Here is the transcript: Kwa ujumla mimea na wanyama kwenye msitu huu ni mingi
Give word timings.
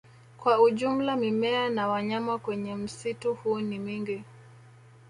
Kwa 0.37 0.61
ujumla 0.61 1.15
mimea 1.15 1.69
na 1.69 1.87
wanyama 1.87 2.39
kwenye 2.39 2.75
msitu 2.75 3.33
huu 3.35 3.59
ni 3.59 3.79
mingi 3.79 4.23